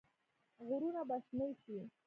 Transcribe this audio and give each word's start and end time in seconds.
غرونه 0.67 1.01
به 1.09 1.17
شنه 1.25 1.47
شي؟ 1.61 1.77